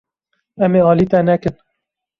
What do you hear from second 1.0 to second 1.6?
te nekin.